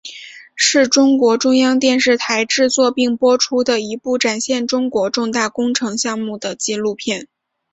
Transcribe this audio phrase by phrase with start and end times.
[0.55, 7.27] 是中国中央电视台制作并播出的一部展现中国重大工程项目的纪录片。